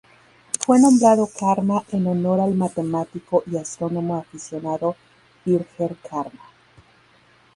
[0.61, 4.95] Fue nombrado Karma en honor al matemático y astrónomo aficionado
[5.45, 6.49] Birger Karma.